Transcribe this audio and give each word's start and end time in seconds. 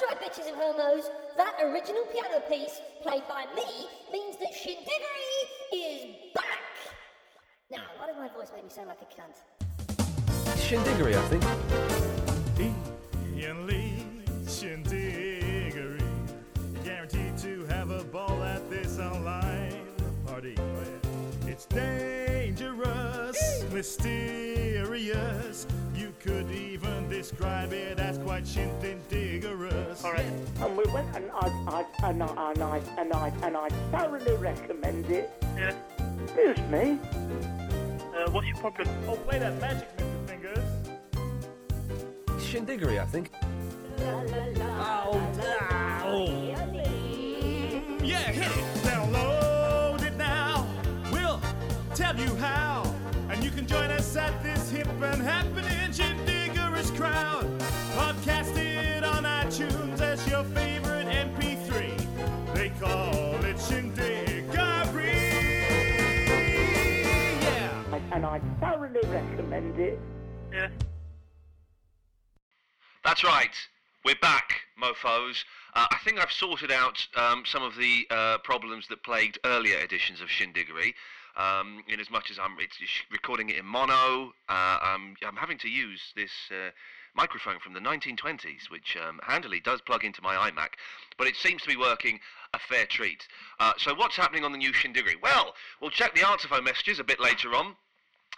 That's 0.00 0.12
right, 0.12 0.30
bitches 0.32 0.46
and 0.48 0.56
homos. 0.56 1.10
That 1.36 1.54
original 1.62 2.04
piano 2.06 2.40
piece, 2.48 2.80
played 3.02 3.22
by 3.28 3.44
me, 3.54 3.88
means 4.10 4.36
that 4.38 4.52
Shindiggery 4.54 5.46
is 5.74 6.16
back. 6.34 6.62
Now, 7.70 7.82
why 7.98 8.06
does 8.06 8.16
my 8.16 8.28
voice 8.28 8.50
make 8.54 8.64
me 8.64 8.70
sound 8.70 8.88
like 8.88 9.02
a 9.02 9.04
cunt? 9.04 9.42
Shindiggery, 10.56 11.16
I 11.16 11.28
think. 11.28 11.44
Ian 13.36 13.66
Lee 13.66 14.06
Shindiggery, 14.44 16.02
guaranteed 16.82 17.36
to 17.38 17.64
have 17.66 17.90
a 17.90 18.04
ball 18.04 18.42
at 18.42 18.70
this 18.70 18.98
online 18.98 19.86
party. 20.26 20.56
It's 21.46 21.66
dangerous, 21.66 23.29
mysterious. 23.72 25.66
You 25.94 26.12
could 26.20 26.50
even 26.50 27.08
describe 27.08 27.72
it 27.72 27.98
as 27.98 28.18
quite 28.18 28.44
shindiggerous. 28.44 30.04
All 30.04 30.12
right. 30.12 30.24
And 30.60 30.76
we 30.76 30.84
went 30.92 31.14
and 31.14 31.30
I, 31.32 31.46
I, 31.68 32.08
and 32.08 32.22
I, 32.22 32.50
and 32.52 32.62
I, 32.62 32.80
and 32.98 33.12
I, 33.12 33.32
and 33.42 33.56
I 33.56 33.68
thoroughly 33.90 34.36
recommend 34.36 35.10
it. 35.10 35.30
Yeah. 35.56 35.74
Excuse 36.24 36.58
me. 36.70 36.98
Uh, 38.16 38.30
what's 38.30 38.46
your 38.46 38.56
problem? 38.56 38.88
Oh, 39.08 39.16
play 39.16 39.38
that 39.38 39.60
magic, 39.60 39.88
Mr. 39.96 40.26
Fingers. 40.28 40.58
Shindiggery, 42.42 43.00
I 43.00 43.06
think. 43.06 43.30
Oh, 44.02 45.20
oh. 46.04 46.26
Yeah, 48.02 48.18
hit 48.32 48.50
it. 48.50 48.64
Download 48.82 50.02
it 50.02 50.16
now. 50.16 50.66
We'll 51.12 51.40
tell 51.94 52.18
you 52.18 52.34
how. 52.36 52.69
And 53.50 53.58
you 53.58 53.66
can 53.66 53.66
join 53.66 53.90
us 53.90 54.16
at 54.16 54.42
this 54.42 54.70
hip 54.70 54.86
and 54.86 55.22
happening 55.22 55.90
shindiggerous 55.90 56.94
crowd. 56.96 57.46
Podcast 57.94 58.56
it 58.56 59.02
on 59.02 59.24
iTunes 59.24 60.00
as 60.00 60.26
your 60.28 60.44
favorite 60.44 61.06
MP3. 61.06 62.54
They 62.54 62.68
call 62.80 63.44
it 63.44 63.56
Shindiggery. 63.56 65.14
Yeah. 67.42 68.00
And 68.12 68.26
I 68.26 68.40
thoroughly 68.60 69.00
recommend 69.08 69.78
it. 69.78 69.98
Yeah. 70.52 70.68
That's 73.04 73.24
right. 73.24 73.54
We're 74.04 74.14
back, 74.22 74.60
mofos. 74.80 75.44
Uh, 75.74 75.86
I 75.90 75.98
think 76.04 76.18
I've 76.18 76.32
sorted 76.32 76.70
out 76.72 77.06
um, 77.16 77.44
some 77.44 77.62
of 77.62 77.76
the 77.76 78.06
uh, 78.10 78.38
problems 78.38 78.86
that 78.88 79.02
plagued 79.02 79.38
earlier 79.44 79.78
editions 79.78 80.20
of 80.20 80.28
Shindiggery. 80.28 80.94
Um, 81.40 81.82
in 81.88 82.00
as 82.00 82.10
much 82.10 82.30
as 82.30 82.38
I'm 82.38 82.56
recording 83.10 83.48
it 83.48 83.56
in 83.56 83.64
mono, 83.64 84.34
uh, 84.50 84.78
I'm, 84.82 85.16
I'm 85.26 85.36
having 85.36 85.56
to 85.58 85.68
use 85.68 86.12
this 86.14 86.32
uh, 86.50 86.70
microphone 87.14 87.58
from 87.60 87.72
the 87.72 87.80
1920s, 87.80 88.68
which 88.68 88.94
um, 88.96 89.20
handily 89.22 89.58
does 89.58 89.80
plug 89.80 90.04
into 90.04 90.20
my 90.20 90.34
iMac, 90.50 90.70
but 91.16 91.26
it 91.26 91.36
seems 91.36 91.62
to 91.62 91.68
be 91.68 91.76
working 91.76 92.20
a 92.52 92.58
fair 92.58 92.84
treat. 92.84 93.26
Uh, 93.58 93.72
so 93.78 93.94
what's 93.94 94.16
happening 94.16 94.44
on 94.44 94.52
the 94.52 94.58
new 94.58 94.72
Shindiggery? 94.72 95.14
Well, 95.22 95.54
we'll 95.80 95.90
check 95.90 96.14
the 96.14 96.26
answer 96.26 96.46
phone 96.46 96.64
messages 96.64 96.98
a 96.98 97.04
bit 97.04 97.20
later 97.20 97.54
on. 97.54 97.74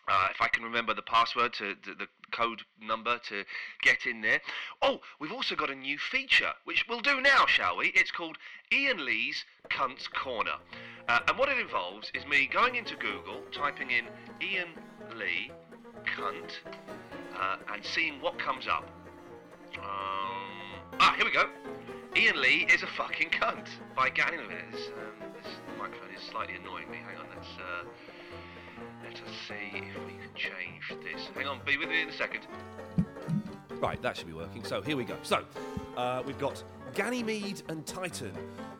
Uh, 0.08 0.28
if 0.30 0.40
I 0.40 0.48
can 0.48 0.64
remember 0.64 0.94
the 0.94 1.02
password 1.02 1.52
to 1.54 1.76
the, 1.84 1.94
the 1.94 2.06
code 2.32 2.62
number 2.80 3.18
to 3.28 3.44
get 3.82 4.06
in 4.06 4.20
there. 4.20 4.40
Oh, 4.80 5.00
we've 5.20 5.32
also 5.32 5.54
got 5.54 5.70
a 5.70 5.74
new 5.74 5.96
feature, 5.98 6.52
which 6.64 6.86
we'll 6.88 7.00
do 7.00 7.20
now, 7.20 7.46
shall 7.46 7.76
we? 7.76 7.92
It's 7.94 8.10
called 8.10 8.36
Ian 8.72 9.04
Lee's 9.04 9.44
Cunts 9.70 10.10
Corner. 10.12 10.56
Uh, 11.08 11.20
and 11.28 11.38
what 11.38 11.48
it 11.48 11.58
involves 11.58 12.10
is 12.14 12.26
me 12.26 12.48
going 12.52 12.74
into 12.74 12.96
Google, 12.96 13.42
typing 13.52 13.90
in 13.90 14.06
Ian 14.40 14.68
Lee 15.16 15.52
Cunt, 16.16 16.50
uh, 17.38 17.56
and 17.72 17.84
seeing 17.84 18.20
what 18.20 18.38
comes 18.38 18.66
up. 18.66 18.88
Um, 19.78 20.80
ah, 20.98 21.14
here 21.16 21.24
we 21.24 21.32
go. 21.32 21.48
Ian 22.16 22.40
Lee 22.42 22.66
is 22.72 22.82
a 22.82 22.86
fucking 22.86 23.30
cunt. 23.30 23.68
By 23.96 24.10
Hang 24.14 24.38
on 24.38 24.44
a 24.44 24.48
minute. 24.48 24.64
This, 24.72 24.88
um, 24.88 25.30
this 25.42 25.52
microphone 25.78 26.14
is 26.14 26.22
slightly 26.30 26.54
annoying 26.56 26.90
me. 26.90 26.98
Hang 26.98 27.18
on, 27.18 27.26
let's. 27.34 27.48
Let 29.04 29.14
us 29.14 29.34
see 29.48 29.78
if 29.78 30.06
we 30.06 30.12
can 30.12 30.34
change 30.34 31.02
this. 31.02 31.28
Hang 31.34 31.46
on, 31.46 31.60
be 31.66 31.76
with 31.76 31.88
me 31.88 32.02
in 32.02 32.08
a 32.08 32.12
second. 32.12 32.42
Right, 33.80 34.00
that 34.02 34.16
should 34.16 34.28
be 34.28 34.32
working. 34.32 34.64
So 34.64 34.80
here 34.80 34.96
we 34.96 35.04
go. 35.04 35.16
So 35.22 35.44
uh, 35.96 36.22
we've 36.26 36.38
got 36.38 36.62
Ganymede 36.94 37.62
and 37.68 37.84
Titan. 37.86 38.32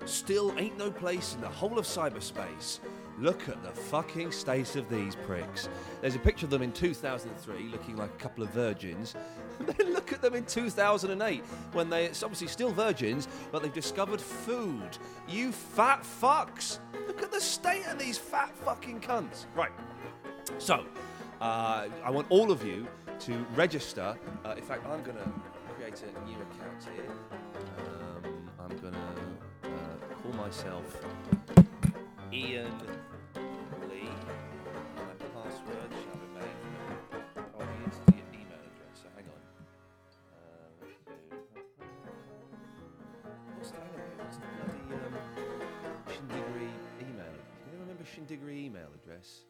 Still 0.05 0.55
ain't 0.59 0.79
no 0.79 0.91
place 0.91 1.35
in 1.35 1.41
the 1.41 1.49
whole 1.49 1.79
of 1.79 1.87
cyberspace. 1.87 2.79
Look 3.19 3.49
at 3.49 3.63
the 3.63 3.71
fucking 3.71 4.33
state 4.33 4.75
of 4.77 4.89
these 4.89 5.15
pricks. 5.15 5.69
There's 6.01 6.15
a 6.15 6.19
picture 6.19 6.47
of 6.47 6.51
them 6.51 6.63
in 6.63 6.73
2003 6.73 7.69
looking 7.69 7.97
like 7.97 8.11
a 8.11 8.17
couple 8.17 8.43
of 8.43 8.51
virgins. 8.51 9.15
then 9.61 9.93
look 9.93 10.13
at 10.13 10.23
them 10.23 10.35
in 10.35 10.45
2008 10.45 11.45
when 11.73 11.91
they, 11.91 12.07
it's 12.07 12.23
obviously 12.23 12.49
still 12.49 12.71
virgins, 12.71 13.29
but 13.51 13.63
they've 13.63 13.73
discovered 13.73 14.21
food. 14.21 14.99
You 15.29 15.53
fat 15.53 16.03
fucks! 16.03 16.79
Look 17.07 17.23
at 17.23 17.31
the 17.31 17.41
state 17.41 17.87
of 17.87 17.99
these 17.99 18.19
fat 18.19 18.57
fucking 18.57 19.01
cunts. 19.01 19.47
Right. 19.55 19.73
So, 20.59 20.85
uh, 21.41 21.89
I 22.05 22.11
want 22.11 22.27
all 22.31 22.51
of 22.51 22.65
you 22.65 22.87
to 23.21 23.47
register. 23.55 24.17
Uh, 24.45 24.55
in 24.57 24.63
fact, 24.63 24.87
I'm 24.87 25.03
going 25.03 25.19
to 25.19 25.33
create 25.77 26.03
a 26.03 26.25
new 26.27 26.37
account 26.37 26.89
here. 26.95 27.11
Um, 27.79 28.51
I'm 28.59 28.77
going 28.79 28.95
to 28.95 29.69
uh, 29.69 30.15
call 30.23 30.33
myself 30.33 31.01
Ian 32.33 32.73
Lee. 33.91 34.09
My 34.97 35.15
password 35.35 35.91
shall 35.93 36.19
remain 36.21 36.57
obvious 37.59 37.97
to 38.07 38.13
your 38.17 38.27
email 38.33 38.63
address. 38.65 38.95
So 39.03 39.09
hang 39.15 39.27
on. 39.29 39.41
Uh, 40.33 40.87
What's 43.57 43.71
on, 43.73 43.77
what's 44.19 44.37
the 44.39 44.47
bloody 44.57 45.05
um, 45.05 45.15
Shindiggery 46.09 46.71
email? 47.01 47.35
Can 47.63 47.73
you 47.73 47.79
remember 47.81 48.05
Shindiggery 48.05 48.65
email 48.65 48.89
address? 48.95 49.43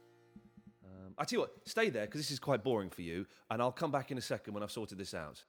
Um, 0.85 1.15
I 1.19 1.25
tell 1.25 1.37
you 1.37 1.41
what, 1.41 1.53
stay 1.65 1.89
there 1.89 2.07
because 2.07 2.21
this 2.21 2.31
is 2.33 2.39
quite 2.41 2.65
boring 2.65 2.91
for 2.91 3.03
you, 3.03 3.27
and 3.51 3.63
I'll 3.63 3.71
come 3.73 3.93
back 3.93 4.11
in 4.11 4.19
a 4.19 4.23
second 4.23 4.55
when 4.55 4.63
I've 4.63 4.73
sorted 4.73 4.99
this 4.99 5.15
out. 5.15 5.45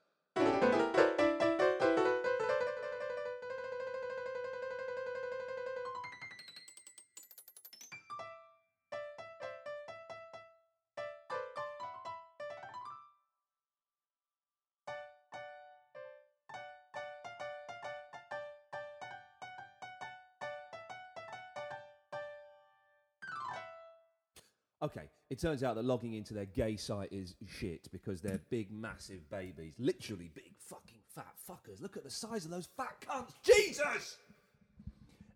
Okay, 24.83 25.09
it 25.29 25.39
turns 25.39 25.63
out 25.63 25.75
that 25.75 25.85
logging 25.85 26.13
into 26.13 26.33
their 26.33 26.45
gay 26.45 26.75
site 26.75 27.07
is 27.13 27.35
shit 27.47 27.87
because 27.93 28.21
they're 28.21 28.41
big, 28.49 28.69
massive 28.69 29.29
babies. 29.29 29.75
Literally 29.79 30.29
big, 30.35 30.51
fucking 30.59 30.99
fat 31.15 31.33
fuckers. 31.49 31.81
Look 31.81 31.95
at 31.95 32.03
the 32.03 32.09
size 32.09 32.43
of 32.43 32.51
those 32.51 32.67
fat 32.75 32.95
cunts. 32.99 33.31
Jesus! 33.41 34.17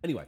Anyway, 0.03 0.25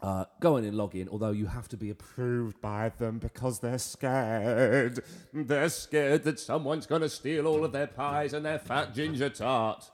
uh, 0.00 0.26
go 0.38 0.56
in 0.58 0.64
and 0.64 0.76
log 0.76 0.94
in, 0.94 1.08
although 1.08 1.32
you 1.32 1.46
have 1.46 1.66
to 1.68 1.76
be 1.76 1.90
approved 1.90 2.60
by 2.60 2.90
them 2.98 3.18
because 3.18 3.58
they're 3.58 3.78
scared. 3.78 5.02
They're 5.34 5.68
scared 5.68 6.22
that 6.22 6.38
someone's 6.38 6.86
going 6.86 7.02
to 7.02 7.08
steal 7.08 7.48
all 7.48 7.64
of 7.64 7.72
their 7.72 7.88
pies 7.88 8.32
and 8.32 8.46
their 8.46 8.60
fat 8.60 8.94
ginger 8.94 9.28
tart. 9.28 9.90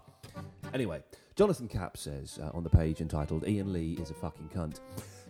Anyway, 0.74 1.02
Jonathan 1.36 1.68
Cap 1.68 1.96
says 1.96 2.38
uh, 2.42 2.50
on 2.54 2.64
the 2.64 2.70
page 2.70 3.00
entitled 3.00 3.48
Ian 3.48 3.72
Lee 3.72 3.96
is 4.00 4.10
a 4.10 4.14
fucking 4.14 4.50
cunt. 4.54 4.80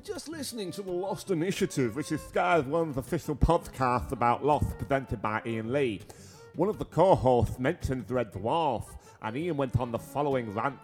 Just 0.07 0.29
listening 0.29 0.71
to 0.71 0.83
the 0.83 0.93
Lost 0.93 1.33
Initiative, 1.33 1.97
which 1.97 2.13
is 2.13 2.23
Sky's 2.23 2.63
one's 2.63 2.97
official 2.97 3.35
podcast 3.35 4.13
about 4.13 4.45
Lost 4.45 4.79
presented 4.79 5.21
by 5.21 5.43
Ian 5.45 5.73
Lee. 5.73 6.01
One 6.55 6.69
of 6.69 6.79
the 6.79 6.85
co-hosts 6.85 7.59
mentioned 7.59 8.09
Red 8.09 8.33
Dwarf, 8.33 8.85
and 9.21 9.37
Ian 9.37 9.57
went 9.57 9.81
on 9.81 9.91
the 9.91 9.99
following 9.99 10.55
rant. 10.55 10.79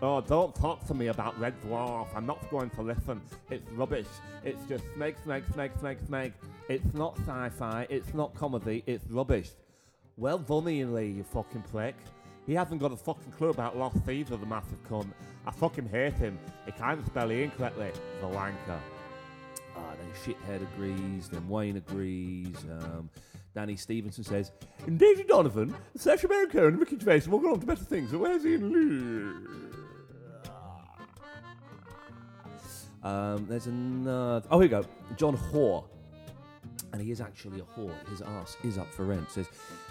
Oh, 0.00 0.20
don't 0.20 0.54
talk 0.54 0.86
to 0.86 0.94
me 0.94 1.08
about 1.08 1.36
Red 1.40 1.60
Dwarf. 1.62 2.06
I'm 2.14 2.26
not 2.26 2.48
going 2.48 2.70
to 2.70 2.82
listen. 2.82 3.20
It's 3.50 3.68
rubbish. 3.72 4.06
It's 4.44 4.62
just 4.68 4.84
snake, 4.94 5.16
snake, 5.24 5.42
snake, 5.52 5.72
snake, 5.80 5.98
snake. 6.06 6.32
It's 6.68 6.94
not 6.94 7.18
sci-fi. 7.26 7.88
It's 7.90 8.14
not 8.14 8.36
comedy. 8.36 8.84
It's 8.86 9.04
rubbish. 9.10 9.50
Well 10.16 10.38
done, 10.38 10.68
Ian 10.68 10.94
Lee, 10.94 11.08
you 11.08 11.24
fucking 11.24 11.64
prick. 11.72 11.96
He 12.50 12.56
hasn't 12.56 12.80
got 12.80 12.90
a 12.90 12.96
fucking 12.96 13.30
clue 13.38 13.50
about 13.50 13.76
Lost 13.78 14.08
either, 14.08 14.36
the 14.36 14.44
massive 14.44 14.82
cunt. 14.88 15.06
I 15.46 15.52
fucking 15.52 15.88
hate 15.88 16.14
him. 16.14 16.36
He 16.66 16.72
can't 16.72 17.06
spell 17.06 17.30
Ian 17.30 17.52
correctly. 17.52 17.92
The 18.20 18.26
wanker. 18.26 18.80
Ah, 19.76 19.94
then 19.96 20.10
Shithead 20.34 20.60
agrees, 20.74 21.28
then 21.28 21.48
Wayne 21.48 21.76
agrees. 21.76 22.56
Um, 22.68 23.08
Danny 23.54 23.76
Stevenson 23.76 24.24
says, 24.24 24.50
Daisy 24.96 25.22
Donovan, 25.22 25.72
Sacha 25.96 26.26
Baron 26.26 26.50
Cohen, 26.50 26.66
and 26.70 26.80
Ricky 26.80 26.98
Gervais 26.98 27.30
all 27.30 27.38
gone 27.38 27.52
on 27.52 27.60
to 27.60 27.66
better 27.66 27.84
things. 27.84 28.12
Where's 28.12 28.44
Ian 28.44 28.72
Lee? 28.72 30.50
Um, 33.04 33.46
there's 33.48 33.66
another. 33.66 34.48
Oh, 34.50 34.58
here 34.58 34.62
we 34.62 34.68
go. 34.70 34.84
John 35.16 35.34
Hoare. 35.34 35.84
And 36.92 37.00
he 37.00 37.12
is 37.12 37.20
actually 37.20 37.60
a 37.60 37.78
whore. 37.78 37.94
His 38.08 38.22
ass 38.22 38.56
is 38.64 38.76
up 38.76 38.92
for 38.92 39.04
rent. 39.04 39.30
Says, 39.30 39.46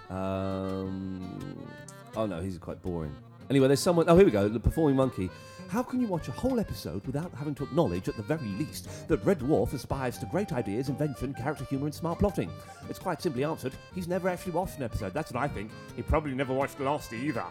um, 0.10 1.66
oh 2.16 2.26
no, 2.26 2.42
he's 2.42 2.58
quite 2.58 2.82
boring. 2.82 3.16
Anyway, 3.50 3.68
there's 3.68 3.80
someone. 3.80 4.08
Oh, 4.08 4.16
here 4.16 4.26
we 4.26 4.32
go. 4.32 4.48
The 4.48 4.60
performing 4.60 4.96
monkey. 4.96 5.30
How 5.70 5.84
can 5.84 6.02
you 6.02 6.08
watch 6.08 6.28
a 6.28 6.32
whole 6.32 6.60
episode 6.60 7.06
without 7.06 7.32
having 7.36 7.54
to 7.56 7.64
acknowledge, 7.64 8.08
at 8.08 8.18
the 8.18 8.24
very 8.24 8.48
least, 8.58 9.08
that 9.08 9.24
Red 9.24 9.40
Dwarf 9.40 9.74
aspires 9.74 10.18
to 10.18 10.26
great 10.26 10.52
ideas, 10.52 10.90
invention, 10.90 11.32
character 11.34 11.64
humour, 11.66 11.86
and 11.86 11.94
smart 11.94 12.18
plotting? 12.18 12.52
It's 12.90 12.98
quite 12.98 13.22
simply 13.22 13.44
answered. 13.44 13.74
He's 13.94 14.08
never 14.08 14.30
actually 14.30 14.54
watched 14.54 14.78
an 14.78 14.84
episode. 14.84 15.14
That's 15.14 15.32
what 15.32 15.44
I 15.44 15.48
think. 15.48 15.70
He 15.96 16.02
probably 16.02 16.34
never 16.34 16.54
watched 16.54 16.80
Lost 16.80 17.14
either. 17.14 17.46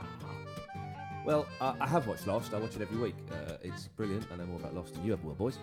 Well, 1.25 1.46
uh, 1.61 1.75
I 1.81 1.87
have 1.87 2.08
watched 2.08 2.26
Lost. 2.26 2.54
I 2.54 2.58
watch 2.58 2.75
it 2.75 2.82
every 2.82 2.99
week. 2.99 3.14
Uh, 3.31 3.52
it's 3.62 3.87
brilliant. 3.87 4.26
I 4.32 4.37
know 4.37 4.46
more 4.46 4.58
about 4.58 4.75
Lost 4.75 4.94
than 4.94 5.04
you 5.04 5.12
ever 5.12 5.25
will, 5.25 5.34
boys. 5.34 5.58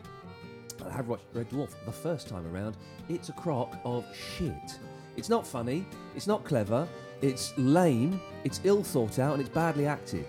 I 0.86 0.92
have 0.92 1.10
watched 1.10 1.26
Red 1.34 1.50
Dwarf 1.50 1.72
the 1.86 1.92
first 1.92 2.30
time 2.30 2.46
around. 2.54 2.78
It's 3.10 3.28
a 3.28 3.34
crock 3.34 3.78
of 3.84 4.06
shit. 4.16 4.80
It's 5.18 5.28
not 5.28 5.46
funny. 5.46 5.86
It's 6.16 6.28
not 6.28 6.46
clever. 6.46 6.88
It's 7.26 7.58
lame. 7.58 8.22
It's 8.44 8.62
ill 8.66 8.84
thought 8.84 9.18
out, 9.18 9.34
and 9.34 9.42
it's 9.42 9.50
badly 9.50 9.88
acted. 9.88 10.28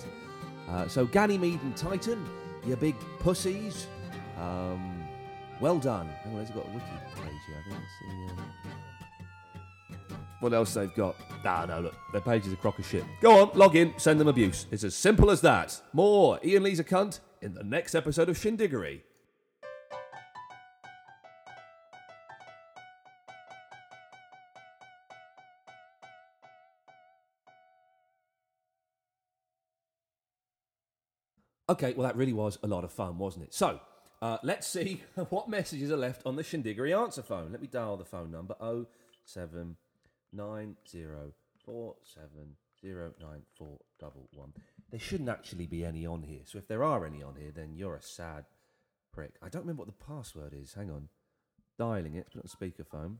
Uh, 0.67 0.89
so 0.89 1.05
Ganymede 1.05 1.61
and 1.61 1.77
Titan, 1.77 2.27
you 2.65 2.75
big 2.75 2.97
pussies. 3.19 3.87
Um, 4.39 5.05
well 5.61 5.79
done. 5.79 6.09
Hang 6.25 6.35
on, 6.35 6.41
it's 6.41 6.51
got 6.51 6.65
a 6.65 6.71
wiki 6.71 6.87
page 7.17 7.35
here. 7.47 7.57
I 7.59 7.69
think 7.69 7.83
it's 7.83 8.39
the. 8.39 8.43
Uh... 8.43 10.17
What 10.41 10.55
else 10.55 10.73
they've 10.73 10.95
got? 10.95 11.17
Ah, 11.45 11.67
no, 11.69 11.81
look, 11.81 11.95
their 12.13 12.23
page 12.23 12.47
is 12.47 12.55
a 12.55 12.57
crock 12.57 12.79
of 12.79 12.87
shit. 12.87 13.05
Go 13.21 13.43
on, 13.43 13.51
log 13.53 13.77
in, 13.77 13.93
send 13.99 14.19
them 14.19 14.29
abuse. 14.29 14.67
It's 14.71 14.83
as 14.83 14.95
simple 14.95 15.31
as 15.31 15.43
that. 15.43 15.79
More 15.93 16.41
Ian 16.43 16.63
Lee's 16.63 16.81
a 16.81 16.85
cunt 16.85 17.21
in 17.43 17.53
the 17.53 17.63
next 17.63 17.95
episode 17.95 18.31
of 18.31 18.39
Shindiggery. 18.39 19.03
Okay, 31.69 31.95
well, 31.95 32.07
that 32.07 32.17
really 32.17 32.33
was 32.33 32.59
a 32.63 32.69
lot 32.69 32.85
of 32.85 32.93
fun, 32.93 33.19
wasn't 33.19 33.45
it? 33.45 33.53
So, 33.53 33.81
uh, 34.23 34.39
let's 34.45 34.69
see 34.69 35.03
what 35.31 35.49
messages 35.49 35.91
are 35.91 35.97
left 35.97 36.23
on 36.25 36.37
the 36.37 36.43
Shindiggery 36.43 36.97
answer 36.97 37.23
phone. 37.23 37.51
Let 37.51 37.61
me 37.61 37.67
dial 37.67 37.97
the 37.97 38.05
phone 38.05 38.31
number 38.31 38.55
07904709411. 39.27 39.73
There 44.91 45.01
shouldn't 45.01 45.29
actually 45.29 45.67
be 45.67 45.85
any 45.85 46.07
on 46.07 46.23
here, 46.23 46.43
so 46.45 46.59
if 46.59 46.69
there 46.69 46.85
are 46.85 47.05
any 47.05 47.21
on 47.23 47.35
here, 47.35 47.51
then 47.53 47.75
you're 47.75 47.97
a 47.97 48.03
sad 48.03 48.45
prick. 49.12 49.35
I 49.43 49.49
don't 49.49 49.62
remember 49.62 49.83
what 49.83 49.89
the 49.89 50.05
password 50.05 50.55
is. 50.55 50.75
Hang 50.75 50.91
on. 50.91 51.09
Dialing 51.79 52.15
it, 52.15 52.27
put 52.27 52.37
it 52.37 52.45
on 52.45 52.49
speakerphone. 52.49 53.17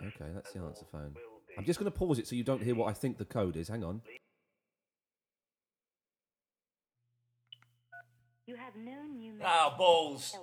Okay, 0.00 0.30
that's 0.32 0.52
the 0.52 0.60
answer 0.60 0.86
phone. 0.90 1.14
I'm 1.58 1.64
just 1.64 1.80
going 1.80 1.90
to 1.90 1.98
pause 1.98 2.20
it 2.20 2.28
so 2.28 2.36
you 2.36 2.44
don't 2.44 2.62
hear 2.62 2.76
what 2.76 2.88
I 2.88 2.92
think 2.92 3.18
the 3.18 3.24
code 3.24 3.56
is. 3.56 3.66
Hang 3.66 3.82
on. 3.82 4.00
You 8.46 8.54
have 8.54 8.76
no 8.76 9.02
new 9.12 9.34
Ah, 9.44 9.74
balls. 9.76 10.36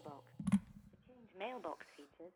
mailbox. 1.39 1.85
Features. 1.95 2.33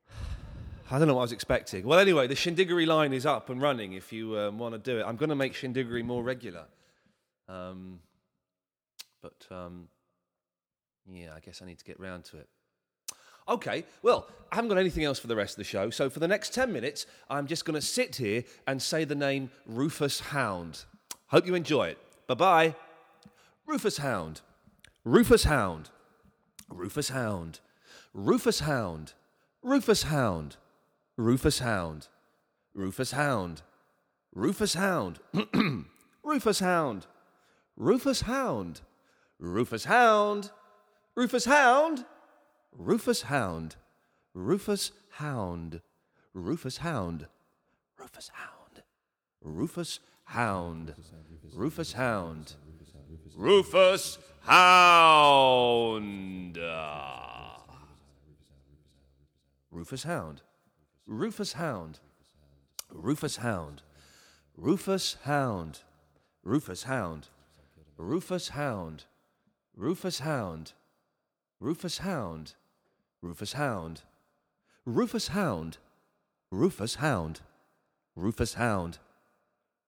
I 0.90 0.98
don't 0.98 1.08
know 1.10 1.14
what 1.16 1.22
I 1.22 1.24
was 1.24 1.31
expecting. 1.34 1.86
Well, 1.86 2.00
anyway, 2.00 2.28
the 2.28 2.36
Shindiggery 2.36 2.88
line 2.88 3.12
is 3.12 3.26
up 3.26 3.50
and 3.50 3.62
running 3.62 3.94
if 3.94 4.14
you 4.14 4.40
um, 4.40 4.58
want 4.58 4.74
to 4.74 4.80
do 4.80 5.00
it. 5.00 5.04
I'm 5.06 5.18
going 5.18 5.30
to 5.30 5.36
make 5.36 5.54
Shindiggery 5.54 6.04
more 6.04 6.24
regular. 6.24 6.66
Um, 7.50 8.00
but, 9.22 9.46
um, 9.52 9.90
yeah, 11.12 11.34
I 11.36 11.42
guess 11.42 11.62
I 11.62 11.66
need 11.66 11.80
to 11.80 11.86
get 11.86 12.00
round 12.00 12.24
to 12.25 12.38
it. 12.38 12.48
Okay, 13.50 13.84
well, 14.04 14.28
I 14.51 14.56
haven't 14.56 14.69
got 14.69 14.78
anything 14.78 15.04
else 15.04 15.19
for 15.19 15.28
the 15.28 15.36
rest 15.36 15.54
of 15.54 15.57
the 15.57 15.63
show, 15.63 15.90
so 15.90 16.10
for 16.10 16.19
the 16.19 16.28
next 16.28 16.54
10 16.54 16.72
minutes, 16.72 17.07
I'm 17.30 17.48
just 17.48 17.66
going 17.66 17.80
to 17.80 17.86
sit 17.86 18.16
here 18.16 18.44
and 18.68 18.81
say 18.81 19.04
the 19.04 19.16
name 19.16 19.50
Rufus 19.66 20.19
Hound. 20.19 20.86
Hope 21.28 21.48
you 21.48 21.56
enjoy 21.56 21.88
it. 21.90 21.98
Bye 22.28 22.36
bye. 22.36 22.75
Rufus 23.66 23.98
Hound. 23.98 24.42
Rufus 25.04 25.44
Hound. 25.44 25.90
Rufus 26.69 27.10
Hound. 27.10 27.60
Rufus 28.13 28.60
Hound. 28.62 29.13
Rufus 29.63 30.04
Hound. 30.04 30.57
Rufus 31.18 31.60
Hound. 31.60 32.07
Rufus 32.74 33.12
Hound. 33.12 33.62
Rufus 34.34 34.74
Hound. 34.74 35.19
Rufus 36.24 36.60
Hound. 36.60 37.07
Rufus 37.75 38.22
Hound. 38.22 38.81
Rufus 39.40 39.86
Hound. 39.86 40.51
Rufus 41.16 41.46
Hound. 41.46 42.06
Rufus 42.77 43.24
Hound. 43.24 43.75
Rufus 44.33 44.92
Hound. 45.12 45.81
Rufus 46.33 46.77
Hound. 46.77 47.27
Rufus 47.88 48.30
Hound. 48.33 48.83
Rufus 49.44 50.00
Hound. 50.25 50.95
Rufus 51.54 51.94
Hound. 51.94 52.55
Rufus 53.36 54.17
Hound. 54.44 55.75
Rufus 59.72 60.03
Hound. 60.03 60.41
Rufus 61.08 61.53
Hound. 61.53 62.01
Rufus 62.91 63.38
Hound. 63.38 63.82
Rufus 64.58 65.15
Hound. 65.24 65.79
Rufus 66.44 66.84
Hound. 66.84 67.29
Rufus 67.98 68.50
Hound. 68.50 69.05
Rufus 69.75 70.20
Hound. 70.20 70.74
Rufus 71.62 71.98
Hound, 72.00 72.56
Rufus 73.22 73.54
Hound, 73.54 74.04
Rufus 74.86 75.28
Hound, 75.30 75.78
Rufus 76.51 76.96
Hound, 76.96 77.42
Rufus 78.16 78.54
Hound. 78.54 79.00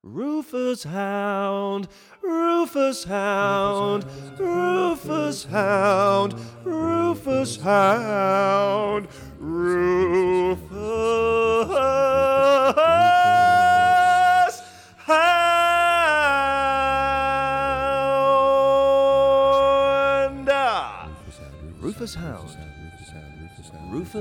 Rufus 0.03 0.83
Hound, 0.83 1.87
Rufus 2.23 3.05
Hound, 3.05 4.05
Rufus 4.39 5.45
Hound, 5.45 6.33
Rufus 6.65 7.57
Hound. 7.61 7.61
Rufus 7.61 7.61
Hound. 7.61 9.07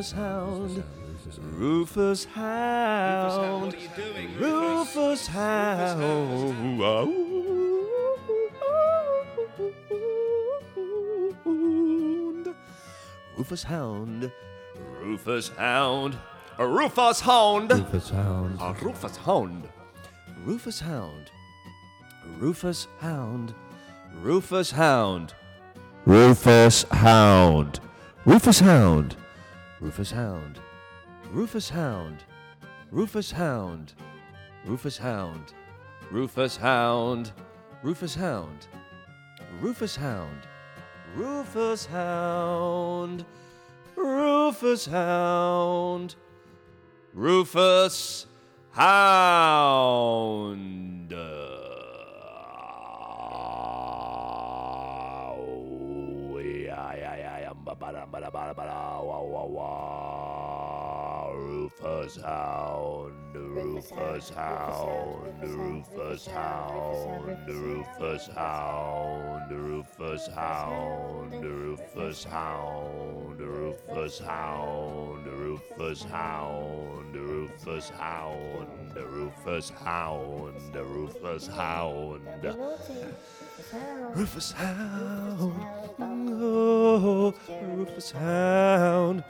Rufus 0.00 0.12
Hound. 0.12 0.82
Rufus 1.58 2.24
Hound. 2.34 3.76
Rufus 4.40 5.26
Hound. 5.26 6.80
Rufus 13.36 13.62
Hound. 13.64 14.32
Rufus 15.02 15.48
Hound. 15.58 16.18
A 16.58 16.66
Rufus 16.66 17.20
Hound. 17.20 17.70
Rufus 17.70 18.08
Hound. 18.08 18.58
A 18.58 18.72
Rufus 18.82 19.16
Hound. 19.18 19.68
Rufus 20.46 20.80
Hound. 20.80 21.30
Rufus 22.40 22.88
Hound. 23.02 23.54
Rufus 24.22 24.70
Hound. 24.70 25.34
Rufus 26.06 26.84
Hound. 26.84 27.80
Rufus 28.24 28.60
Hound. 28.60 29.16
Rufus 29.80 30.10
Hound. 30.10 30.60
Rufus 31.32 31.70
Hound. 31.70 32.24
Rufus 32.92 33.30
Hound. 33.32 33.94
Rufus 34.66 34.98
Hound. 34.98 35.54
Rufus 36.12 36.56
Hound. 36.58 37.32
Rufus 37.82 38.14
Hound. 38.16 38.68
Rufus 39.62 39.96
Hound. 39.96 40.46
Rufus 41.16 41.86
Hound. 41.86 43.24
Rufus 43.96 44.86
Hound. 44.86 46.14
Rufus 47.14 48.26
Hound. 48.72 50.30
Rufus 61.32 62.16
Hound, 62.22 63.34
Rufus 63.34 64.30
Hound, 64.30 65.42
Rufus 65.42 66.26
Hound, 66.26 67.48
Rufus 67.48 68.26
Hound, 68.28 69.50
Rufus 69.50 70.28
Hound, 70.28 71.34
Rufus 71.40 72.24
Hound, 72.26 73.40
Rufus 73.40 74.20
Hound, 74.20 75.26
Rufus 75.26 76.02
Hound, 76.04 77.16
Rufus 77.16 77.90
Hound, 77.90 78.96
Rufus 78.96 79.70
Hound, 79.70 80.76
Rufus 80.76 81.46
Hound. 81.48 82.20
Rufus 84.14 84.52
Hound, 84.52 85.54
oh, 86.96 87.34
Rufus 87.76 88.12
Hound, 88.12 89.22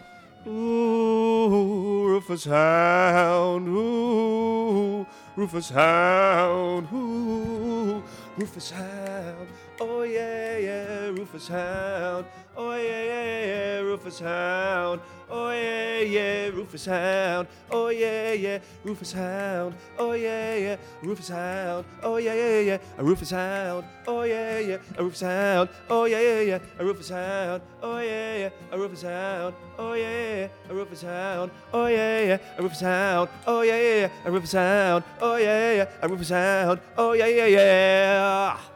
ooh, 0.47 2.07
Rufus 2.09 2.45
Hound, 2.45 3.69
ooh, 3.69 5.07
Rufus 5.37 5.71
Hound. 5.71 6.88
Ooh, 6.93 8.02
Rufus 8.37 8.71
Hound. 8.73 9.49
Oh 9.83 10.03
yeah, 10.03 10.59
yeah, 10.59 11.07
Rufus 11.09 11.49
Hound. 11.49 12.27
Oh 12.55 12.75
yeah, 12.75 13.03
yeah, 13.03 13.47
yeah, 13.47 13.81
Rufus 13.81 14.21
Hound. 14.21 15.01
Oh 15.31 15.51
yeah, 15.51 16.01
yeah, 16.03 16.49
Rufus 16.49 16.85
Hound. 16.85 17.49
Oh 17.71 17.89
yeah, 17.89 18.35
yeah, 18.35 18.59
Rufus 18.85 19.13
Hound. 19.15 19.75
Oh 19.99 20.13
yeah, 20.13 20.55
yeah, 20.55 20.77
Rufus 21.03 21.29
Hound. 21.31 21.87
Oh 22.03 22.19
yeah, 22.19 22.35
yeah, 22.35 22.61
yeah, 22.61 22.79
a 22.99 23.03
Rufus 23.03 23.31
Hound. 23.31 23.85
Oh 24.07 24.23
yeah, 24.25 24.59
yeah, 24.59 24.77
a 24.99 25.03
Rufus 25.03 25.21
Hound. 25.23 25.71
Oh 25.89 26.05
yeah, 26.05 26.21
yeah, 26.21 26.41
yeah, 26.43 26.59
a 26.79 26.85
Rufus 26.85 27.09
Hound. 27.09 27.63
Oh 27.83 27.97
yeah, 27.97 28.37
yeah, 28.37 28.51
a 28.71 28.79
Rufus 28.79 29.03
Hound. 29.03 29.55
Oh 29.79 29.95
yeah, 29.95 30.35
yeah, 30.35 30.49
a 30.69 30.75
Rufus 30.75 31.03
Hound. 31.03 31.51
Oh 31.73 31.87
yeah, 31.87 32.21
yeah, 32.21 32.39
a 32.59 32.63
Rufus 32.63 32.81
Hound. 32.83 33.31
Oh 33.47 33.63
yeah, 33.63 33.95
yeah, 33.97 34.09
a 34.27 34.31
Rufus 34.31 34.53
Hound. 34.53 35.05
Oh 35.23 35.37
yeah, 35.37 35.73
yeah, 35.73 35.89
a 36.03 36.09
Rufus 36.09 36.29
Hound. 36.29 36.81
Oh 36.99 37.13
yeah, 37.15 37.27
yeah, 37.27 37.47
yeah. 37.47 38.70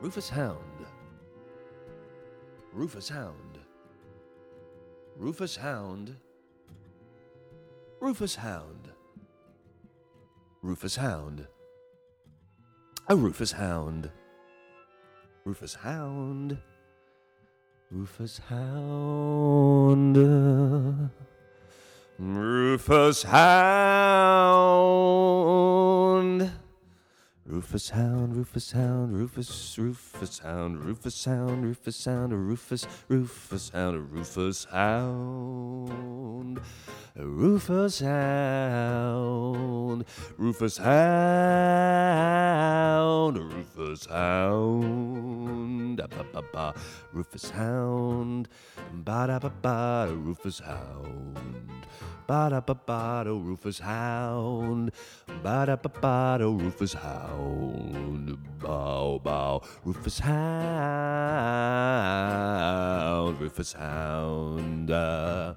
Rufus 0.00 0.30
Hound. 0.30 0.86
Rufus 2.72 3.08
Hound. 3.08 3.58
Rufus 5.18 5.56
Hound. 5.56 6.14
Rufus 8.00 8.36
Hound. 8.36 8.92
Rufus 10.62 10.96
Hound. 10.96 11.48
A 13.08 13.16
Rufus 13.16 13.50
Hound. 13.52 14.10
Rufus 15.44 15.74
Hound. 15.74 16.58
Rufus 17.90 18.38
Hound. 18.48 20.16
Rufus 22.20 23.24
Hound. 23.24 24.98
Rufus 27.50 27.88
Hound, 27.88 28.36
Rufus 28.36 28.72
Hound, 28.72 29.16
Rufus, 29.16 29.78
Rufus 29.78 30.38
Hound, 30.40 30.84
Rufus 30.84 31.24
Hound, 31.24 31.64
Rufus 31.64 32.04
Hound, 32.04 32.34
Rufus, 32.34 32.86
Rufus 33.08 33.70
Hound, 33.70 34.12
Rufus 34.12 34.66
Hound, 34.66 36.60
Rufus 37.16 38.00
Hound, 38.00 40.04
Rufus 40.36 40.76
Hound, 40.76 40.98
Rufus 43.38 44.06
Hound, 44.10 45.96
ba 45.96 46.06
ba 46.34 46.42
ba, 46.52 46.74
Rufus 47.14 47.50
Hound, 47.50 48.48
ba 48.92 49.26
da 49.26 49.38
ba 49.38 49.50
ba, 49.62 50.06
Rufus 50.12 50.60
Hound. 50.60 51.38
Ba 52.28 52.50
da 52.50 52.60
ba 52.60 52.74
ba 52.74 53.24
Rufus 53.24 53.80
Hound. 53.80 54.92
Ba 55.42 55.64
da 55.64 55.76
ba 55.76 55.88
ba 55.88 56.36
Rufus 56.38 56.92
Hound. 56.92 57.37
Bow 58.60 59.20
bow 59.22 59.62
Rufus 59.84 60.18
Hound. 60.18 60.38
Rufus 63.40 63.72
Hound. 63.72 64.90
Uh, 64.90 65.54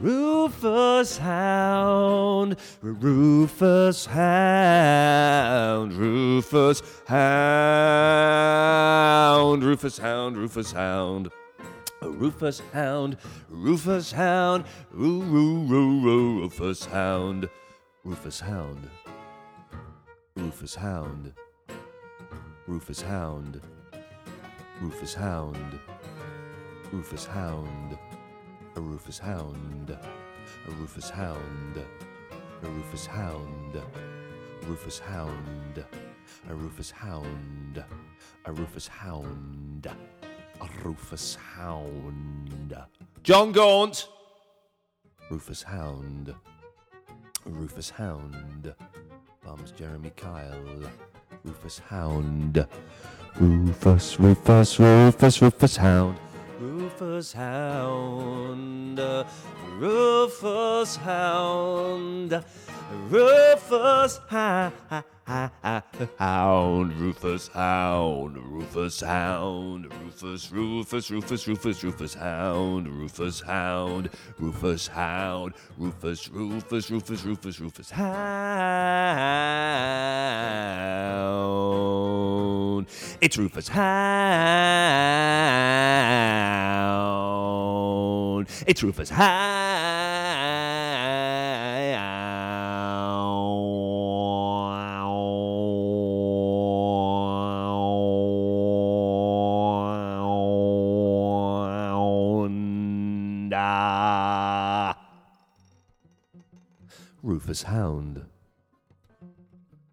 Rufus 0.00 1.18
Hound, 1.18 2.56
Rufus 2.82 4.06
Hound, 4.06 5.92
Rufus 5.92 6.82
Hound, 7.06 7.22
Rufus 9.62 9.98
Hound, 9.98 10.36
Rufus 10.36 10.72
Hound. 10.72 11.30
Rufus 12.02 12.62
Hound, 12.72 13.16
Rufus 13.50 14.12
Hound, 14.12 14.64
Roo 14.92 15.22
Roo 15.22 15.66
Roo 15.66 16.40
Rufus 16.42 16.84
Hound, 16.86 17.48
Rufus 18.04 18.40
Hound, 18.40 18.88
Rufus 20.36 20.74
Hound, 20.74 21.32
Rufus 22.66 23.00
Hound, 23.00 23.58
Rufus 24.82 25.14
Hound, 25.14 25.78
Rufus 26.92 27.24
Hound, 27.24 27.98
a 28.76 28.80
Rufus 28.80 29.18
Hound, 29.18 29.90
a 29.90 30.70
Rufus 30.72 31.08
Hound, 31.08 31.82
a 32.62 32.66
Rufus 32.68 33.06
Hound, 33.06 33.82
Rufus 34.68 34.98
Hound, 34.98 35.84
a 36.50 36.54
Rufus 36.54 36.90
Hound, 36.90 37.84
a 38.44 38.52
Rufus 38.52 38.88
Hound, 38.88 39.86
a 40.60 40.68
Rufus 40.84 41.34
Hound. 41.56 42.76
John 43.22 43.52
Gaunt, 43.52 44.08
Rufus 45.30 45.62
Hound, 45.62 46.34
Rufus 47.46 47.90
Hound, 47.90 48.74
Bums 49.46 49.70
Jeremy 49.70 50.10
Kyle, 50.16 50.90
Rufus 51.44 51.80
Hound, 51.88 52.66
Rufus, 53.38 54.18
Rufus, 54.18 54.80
Rufus, 54.80 55.40
Rufus 55.40 55.76
Hound. 55.76 56.25
Rufus 56.60 57.32
Hound, 57.34 58.98
Rufus 59.78 60.96
Hound, 60.96 62.42
Rufus 63.10 64.20
Hound, 64.30 64.92
Rufus 66.98 67.48
Hound, 67.48 68.38
Rufus 68.38 69.00
Hound, 69.02 69.92
Rufus, 70.02 70.50
Rufus, 70.50 71.10
Rufus, 71.10 71.46
Rufus, 71.46 71.84
Rufus 71.84 72.14
Hound, 72.14 72.88
Rufus 72.88 73.40
Hound, 73.42 74.08
Rufus 74.38 74.88
Hound, 74.88 75.52
Rufus, 75.78 76.30
Rufus, 76.30 76.90
Rufus, 76.90 77.24
Rufus, 77.26 77.60
Rufus 77.60 77.90
Hound. 77.90 78.96
It's 83.20 83.38
Rufus 83.38 83.68
Hound. 83.68 84.86
It's 88.66 88.82
Rufus 88.82 89.08
Hound. 89.10 90.46
Rufus 107.22 107.62
Hound. 107.62 108.26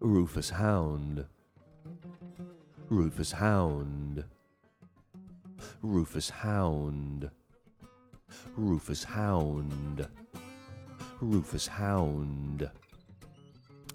Rufus 0.00 0.50
Hound. 0.50 1.26
Rufus 2.94 3.32
Hound. 3.32 4.24
Rufus 5.82 6.30
Hound. 6.30 7.28
Rufus 8.56 9.02
Hound. 9.02 10.06
Rufus 11.20 11.66
Hound. 11.66 12.70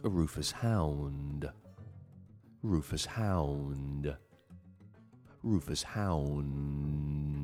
Rufus 0.04 0.52
Hound. 0.52 1.50
Rufus 2.62 3.06
Hound. 3.06 4.18
Rufus 5.46 5.84
Hound. 5.84 7.39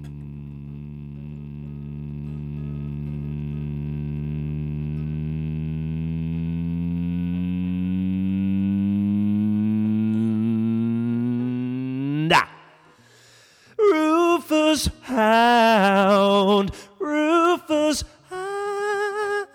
Rufus 15.16 15.24
Hound, 15.24 16.72
Rufus. 17.00 18.04
Hound, 18.30 19.48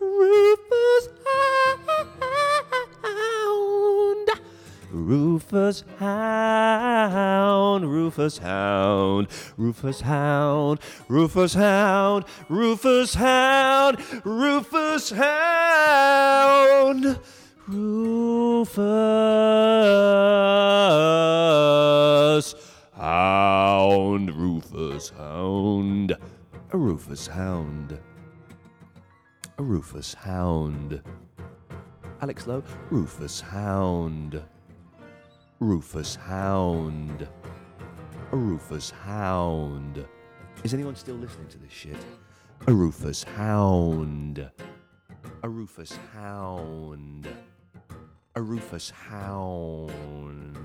Rufus. 0.00 1.08
Hound, 3.20 4.30
Rufus. 4.90 5.84
Hound, 5.98 7.84
Rufus. 7.84 8.38
Hound, 8.38 9.28
Rufus. 9.58 10.00
Hound, 10.00 10.78
Rufus. 11.10 11.54
Hound, 11.54 12.24
Rufus. 12.48 13.14
Hound, 13.14 13.98
Rufus. 14.24 15.10
Hound. 15.10 17.18
Rufus 17.66 18.74
Hound, 22.92 24.30
Rufus 24.34 25.08
Hound, 25.08 26.12
a 26.72 26.76
Rufus 26.76 27.26
Hound, 27.26 27.98
a 29.56 29.62
Rufus 29.62 30.12
Hound. 30.12 31.02
Alex 32.20 32.46
Lowe, 32.46 32.62
Rufus 32.90 33.40
Hound, 33.40 34.42
Rufus 35.58 36.16
Hound, 36.16 37.26
a 38.30 38.36
Rufus 38.36 38.90
Hound. 38.90 40.04
Is 40.64 40.74
anyone 40.74 40.96
still 40.96 41.16
listening 41.16 41.48
to 41.48 41.56
this 41.56 41.72
shit? 41.72 41.96
A 42.66 42.72
Rufus 42.74 43.22
Hound. 43.22 44.50
A 45.42 45.48
Rufus 45.48 45.98
Hound. 46.12 47.26
A 48.36 48.42
Rufus 48.42 48.90
Hound. 48.90 50.58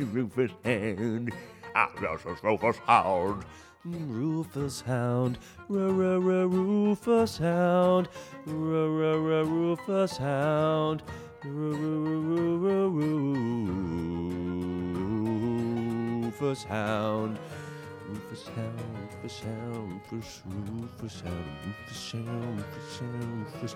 Rufus 0.00 0.50
Hound. 0.64 1.32
Ah, 1.76 1.88
Rufus, 2.00 2.42
Rufus 2.42 2.78
Hound. 2.88 3.44
Rufus 3.84 4.80
Hound. 4.80 5.38
Rufus 5.68 7.38
Hound. 7.38 8.08
Rufus 8.46 10.16
Hound. 10.16 11.02
Rufus 16.34 16.64
Hound. 16.64 17.38
Rufus 18.08 18.48
Hound, 18.48 19.05
Rufus 19.26 19.42
Rufus, 20.06 20.44
Rufus 20.46 21.22
Rufus 21.64 23.02
Rufus 23.50 23.74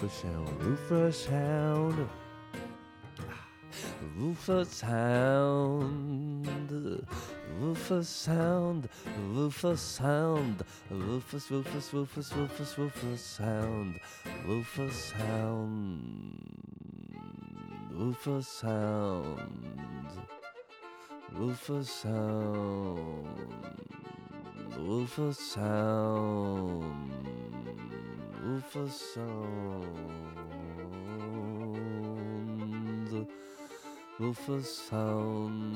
Rufus 0.00 0.22
Hound, 0.24 0.50
Rufus 0.60 1.26
Hound. 1.26 2.08
Rufus 4.18 4.80
Hound, 4.82 6.48
Rufus 7.60 8.26
Hound, 8.26 8.88
Rufus 9.32 9.98
Hound, 9.98 10.64
Rufus, 10.90 11.50
Rufus, 11.50 11.92
Rufus, 11.92 12.32
Rufus, 12.36 12.78
Rufus 12.78 13.38
Hound, 13.38 14.00
Rufus 14.46 15.12
Hound, 15.12 16.38
Rufus 17.92 18.62
Hound, 18.62 19.38
Rufus 21.32 22.04
Hound, 22.04 23.64
Woofer 24.78 25.32
sound. 25.32 27.12
Woofer 28.42 28.88
sound. 28.88 29.94
Wolfersound, 34.16 35.74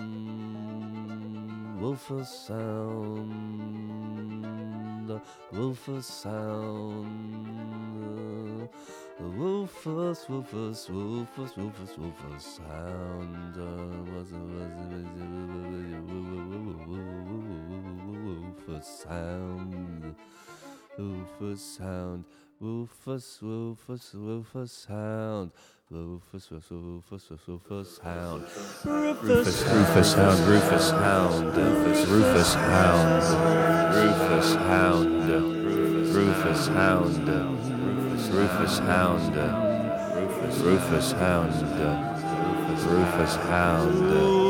Wolfersound, 1.81 3.33
Wolfersound, 5.51 7.09
Wolfers, 9.19 10.29
Wolfers, 10.29 10.89
Wolfers, 10.89 11.57
Wolfers, 11.57 11.99
Wolfershound. 11.99 13.57
Wolfershound, 18.69 20.15
Wolfershound, 20.97 22.25
Wolfers, 22.61 23.43
Wolfers, 23.43 24.15
Wolfershound. 24.15 25.53
Rufus, 25.91 26.51
Rufus, 26.53 26.71
Rufus, 26.71 27.41
Rufus 27.49 27.99
Hound. 28.05 28.43
Rufus, 28.85 29.65
Rufus 29.65 30.13
Hound, 30.13 30.39
Rufus 30.47 30.91
Hound, 30.91 31.57
Rufus, 31.57 32.07
Rufus 32.09 32.55
Hound, 32.55 33.23
Rufus 33.97 34.55
Hound, 34.69 35.31
Rufus 36.15 36.69
Hound, 36.69 37.29
Rufus 38.29 38.79
Hound, 38.81 39.35
Rufus 40.61 41.13
Hound, 41.13 41.55
Rufus 41.57 41.73
Hound, 41.73 41.73
Rufus 42.85 43.37
Hound. 43.49 44.48